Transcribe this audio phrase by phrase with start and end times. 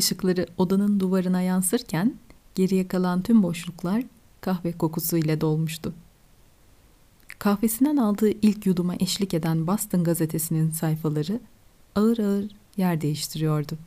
[0.00, 2.14] ışıkları odanın duvarına yansırken
[2.54, 4.02] geriye kalan tüm boşluklar
[4.40, 5.94] kahve kokusuyla dolmuştu.
[7.38, 11.40] Kahvesinden aldığı ilk yuduma eşlik eden Boston gazetesinin sayfaları
[11.94, 12.44] ağır ağır
[12.76, 13.78] yer değiştiriyordu.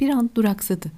[0.00, 0.92] Bir an duraksadı.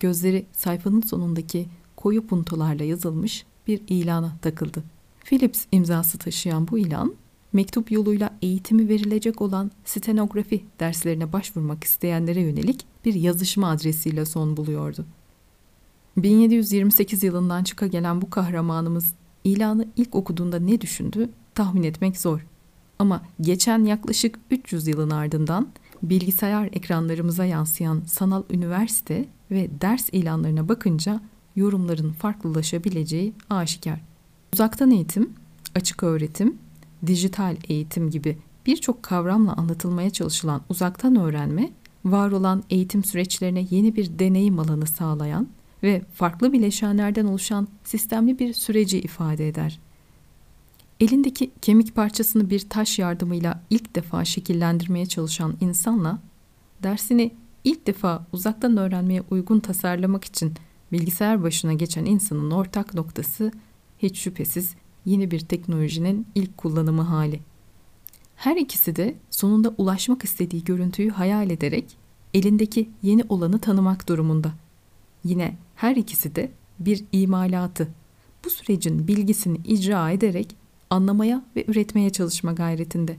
[0.00, 4.82] Gözleri sayfanın sonundaki koyu puntolarla yazılmış bir ilana takıldı.
[5.24, 7.14] Philips imzası taşıyan bu ilan,
[7.52, 15.04] mektup yoluyla eğitimi verilecek olan stenografi derslerine başvurmak isteyenlere yönelik bir yazışma adresiyle son buluyordu.
[16.16, 22.46] 1728 yılından çıka gelen bu kahramanımız ilanı ilk okuduğunda ne düşündü tahmin etmek zor.
[22.98, 25.68] Ama geçen yaklaşık 300 yılın ardından
[26.02, 31.20] bilgisayar ekranlarımıza yansıyan sanal üniversite ve ders ilanlarına bakınca
[31.56, 34.00] yorumların farklılaşabileceği aşikar.
[34.54, 35.32] Uzaktan eğitim,
[35.74, 36.58] açık öğretim,
[37.06, 41.70] dijital eğitim gibi birçok kavramla anlatılmaya çalışılan uzaktan öğrenme,
[42.04, 45.48] var olan eğitim süreçlerine yeni bir deneyim alanı sağlayan
[45.82, 49.80] ve farklı bileşenlerden oluşan sistemli bir süreci ifade eder.
[51.00, 56.18] Elindeki kemik parçasını bir taş yardımıyla ilk defa şekillendirmeye çalışan insanla
[56.82, 57.32] dersini
[57.64, 60.54] ilk defa uzaktan öğrenmeye uygun tasarlamak için
[60.92, 63.52] bilgisayar başına geçen insanın ortak noktası
[63.98, 64.74] hiç şüphesiz
[65.04, 67.40] yeni bir teknolojinin ilk kullanımı hali.
[68.36, 71.96] Her ikisi de sonunda ulaşmak istediği görüntüyü hayal ederek
[72.34, 74.52] elindeki yeni olanı tanımak durumunda.
[75.24, 77.88] Yine her ikisi de bir imalatı,
[78.44, 80.56] bu sürecin bilgisini icra ederek
[80.90, 83.16] anlamaya ve üretmeye çalışma gayretinde.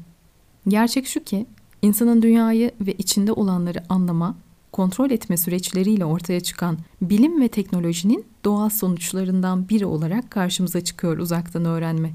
[0.68, 1.46] Gerçek şu ki
[1.82, 4.36] insanın dünyayı ve içinde olanları anlama,
[4.72, 11.66] kontrol etme süreçleriyle ortaya çıkan bilim ve teknolojinin doğal sonuçlarından biri olarak karşımıza çıkıyor uzaktan
[11.66, 12.14] öğrenme.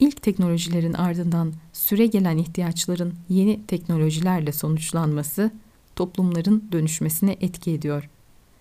[0.00, 5.50] İlk teknolojilerin ardından süre gelen ihtiyaçların yeni teknolojilerle sonuçlanması
[5.96, 8.08] toplumların dönüşmesine etki ediyor.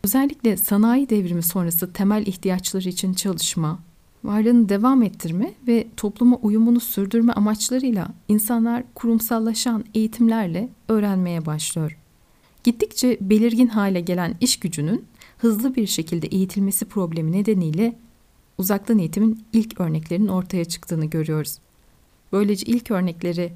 [0.04, 3.80] Özellikle sanayi devrimi sonrası temel ihtiyaçları için çalışma,
[4.24, 11.98] varlığını devam ettirme ve topluma uyumunu sürdürme amaçlarıyla insanlar kurumsallaşan eğitimlerle öğrenmeye başlıyor.
[12.64, 15.06] Gittikçe belirgin hale gelen iş gücünün
[15.38, 17.96] hızlı bir şekilde eğitilmesi problemi nedeniyle
[18.58, 21.58] uzaktan eğitimin ilk örneklerinin ortaya çıktığını görüyoruz.
[22.32, 23.54] Böylece ilk örnekleri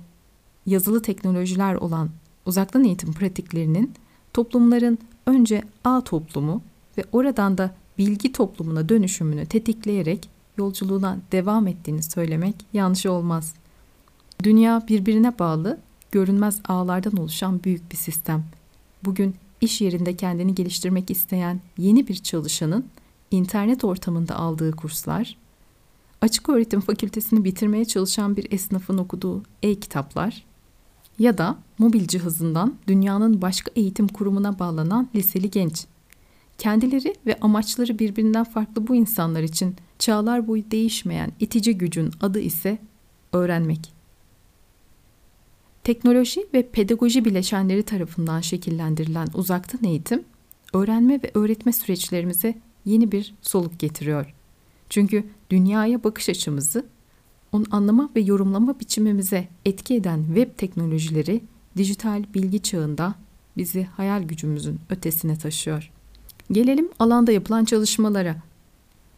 [0.65, 2.09] yazılı teknolojiler olan
[2.45, 3.93] uzaktan eğitim pratiklerinin
[4.33, 6.61] toplumların önce A toplumu
[6.97, 13.53] ve oradan da bilgi toplumuna dönüşümünü tetikleyerek yolculuğuna devam ettiğini söylemek yanlış olmaz.
[14.43, 15.79] Dünya birbirine bağlı,
[16.11, 18.45] görünmez ağlardan oluşan büyük bir sistem.
[19.05, 22.85] Bugün iş yerinde kendini geliştirmek isteyen yeni bir çalışanın
[23.31, 25.37] internet ortamında aldığı kurslar,
[26.21, 30.45] açık öğretim fakültesini bitirmeye çalışan bir esnafın okuduğu e-kitaplar
[31.19, 35.85] ya da mobil cihazından dünyanın başka eğitim kurumuna bağlanan liseli genç.
[36.57, 42.77] Kendileri ve amaçları birbirinden farklı bu insanlar için çağlar boyu değişmeyen itici gücün adı ise
[43.33, 43.93] öğrenmek.
[45.83, 50.23] Teknoloji ve pedagoji bileşenleri tarafından şekillendirilen uzaktan eğitim,
[50.73, 54.33] öğrenme ve öğretme süreçlerimize yeni bir soluk getiriyor.
[54.89, 56.85] Çünkü dünyaya bakış açımızı,
[57.51, 61.41] onu anlama ve yorumlama biçimimize etki eden web teknolojileri
[61.77, 63.15] dijital bilgi çağında
[63.57, 65.91] bizi hayal gücümüzün ötesine taşıyor.
[66.51, 68.35] Gelelim alanda yapılan çalışmalara.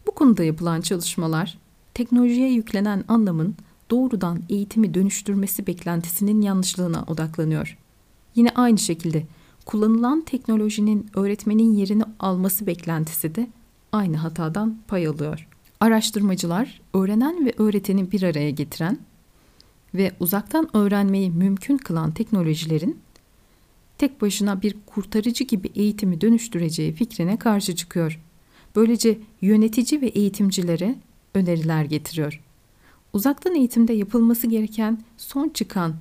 [0.06, 1.58] Bu konuda yapılan çalışmalar
[1.94, 3.54] teknolojiye yüklenen anlamın
[3.90, 7.78] doğrudan eğitimi dönüştürmesi beklentisinin yanlışlığına odaklanıyor.
[8.34, 9.26] Yine aynı şekilde
[9.66, 13.50] kullanılan teknolojinin öğretmenin yerini alması beklentisi de
[13.92, 15.48] aynı hatadan pay alıyor.
[15.80, 18.98] Araştırmacılar öğrenen ve öğreteni bir araya getiren
[19.94, 22.98] ve uzaktan öğrenmeyi mümkün kılan teknolojilerin
[23.98, 28.20] tek başına bir kurtarıcı gibi eğitimi dönüştüreceği fikrine karşı çıkıyor.
[28.76, 30.94] Böylece yönetici ve eğitimcilere
[31.34, 32.40] öneriler getiriyor.
[33.12, 35.94] Uzaktan eğitimde yapılması gereken son çıkan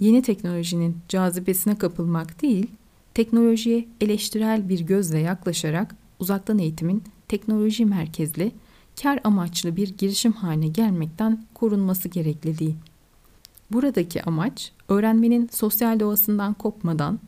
[0.00, 2.66] yeni teknolojinin cazibesine kapılmak değil,
[3.14, 8.52] teknolojiye eleştirel bir gözle yaklaşarak uzaktan eğitimin teknoloji merkezli,
[9.02, 12.76] kar amaçlı bir girişim haline gelmekten korunması gerekliliği.
[13.72, 17.20] Buradaki amaç öğrenmenin sosyal doğasından kopmadan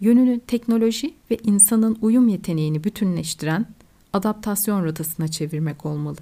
[0.00, 3.66] yönünü teknoloji ve insanın uyum yeteneğini bütünleştiren
[4.12, 6.18] adaptasyon rotasına çevirmek olmalı.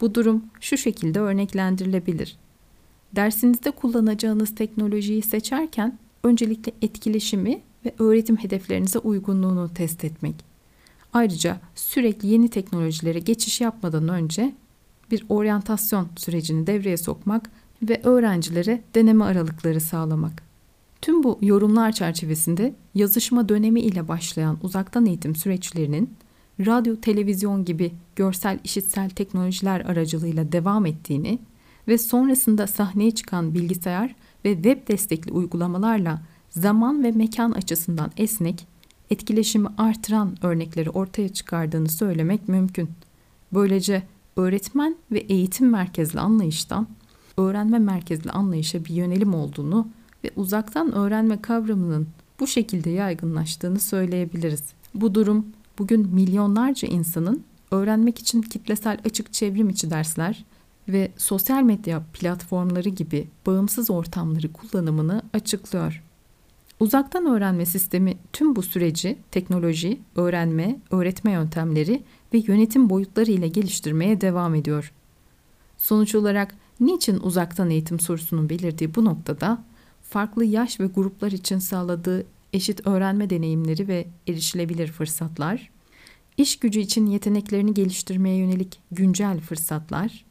[0.00, 2.36] Bu durum şu şekilde örneklendirilebilir.
[3.16, 10.53] Dersinizde kullanacağınız teknolojiyi seçerken öncelikle etkileşimi ve öğretim hedeflerinize uygunluğunu test etmek.
[11.14, 14.54] Ayrıca sürekli yeni teknolojilere geçiş yapmadan önce
[15.10, 17.50] bir oryantasyon sürecini devreye sokmak
[17.82, 20.42] ve öğrencilere deneme aralıkları sağlamak.
[21.02, 26.14] Tüm bu yorumlar çerçevesinde yazışma dönemi ile başlayan uzaktan eğitim süreçlerinin
[26.60, 31.38] radyo, televizyon gibi görsel işitsel teknolojiler aracılığıyla devam ettiğini
[31.88, 34.14] ve sonrasında sahneye çıkan bilgisayar
[34.44, 38.66] ve web destekli uygulamalarla zaman ve mekan açısından esnek,
[39.10, 42.90] etkileşimi artıran örnekleri ortaya çıkardığını söylemek mümkün.
[43.52, 44.02] Böylece
[44.36, 46.86] öğretmen ve eğitim merkezli anlayıştan
[47.36, 49.88] öğrenme merkezli anlayışa bir yönelim olduğunu
[50.24, 52.08] ve uzaktan öğrenme kavramının
[52.40, 54.64] bu şekilde yaygınlaştığını söyleyebiliriz.
[54.94, 55.46] Bu durum
[55.78, 60.44] bugün milyonlarca insanın öğrenmek için kitlesel açık çevrim içi dersler
[60.88, 66.02] ve sosyal medya platformları gibi bağımsız ortamları kullanımını açıklıyor.
[66.80, 72.02] Uzaktan öğrenme sistemi tüm bu süreci teknoloji, öğrenme, öğretme yöntemleri
[72.34, 74.92] ve yönetim boyutları ile geliştirmeye devam ediyor.
[75.78, 79.64] Sonuç olarak niçin uzaktan eğitim sorusunun belirdiği bu noktada
[80.02, 85.70] farklı yaş ve gruplar için sağladığı eşit öğrenme deneyimleri ve erişilebilir fırsatlar,
[86.36, 90.24] iş gücü için yeteneklerini geliştirmeye yönelik güncel fırsatlar,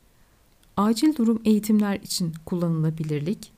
[0.78, 3.53] acil durum eğitimler için kullanılabilirlik,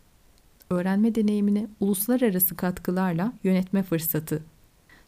[0.75, 4.44] öğrenme deneyimini uluslararası katkılarla yönetme fırsatı.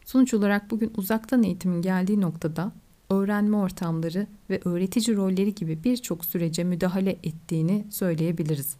[0.04, 2.72] Sonuç olarak bugün uzaktan eğitimin geldiği noktada
[3.10, 8.76] öğrenme ortamları ve öğretici rolleri gibi birçok sürece müdahale ettiğini söyleyebiliriz.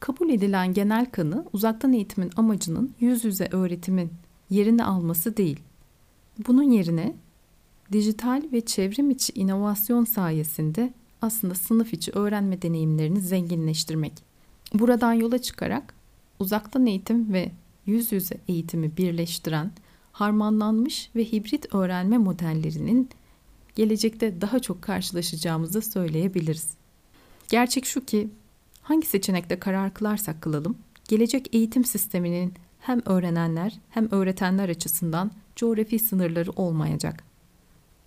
[0.00, 4.12] Kabul edilen genel kanı uzaktan eğitimin amacının yüz yüze öğretimin
[4.50, 5.60] yerini alması değil.
[6.46, 7.14] Bunun yerine
[7.92, 14.12] dijital ve çevrim içi inovasyon sayesinde aslında sınıf içi öğrenme deneyimlerini zenginleştirmek.
[14.74, 15.94] Buradan yola çıkarak
[16.44, 17.52] uzaktan eğitim ve
[17.86, 19.72] yüz yüze eğitimi birleştiren
[20.12, 23.08] harmanlanmış ve hibrit öğrenme modellerinin
[23.74, 26.68] gelecekte daha çok karşılaşacağımızı söyleyebiliriz.
[27.48, 28.28] Gerçek şu ki
[28.82, 30.76] hangi seçenekte karar kılarsak kılalım,
[31.08, 37.24] gelecek eğitim sisteminin hem öğrenenler hem öğretenler açısından coğrafi sınırları olmayacak.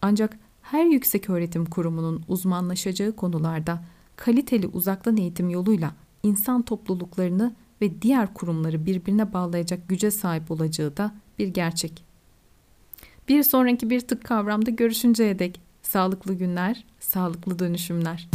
[0.02, 3.84] Ancak her yüksek öğretim kurumunun uzmanlaşacağı konularda
[4.16, 5.94] kaliteli uzaktan eğitim yoluyla
[6.24, 12.04] insan topluluklarını ve diğer kurumları birbirine bağlayacak güce sahip olacağı da bir gerçek.
[13.30, 18.28] Bir sonraki bir tık kavramda görüşünceye dek sağlıklı günler, sağlıklı dönüşümler.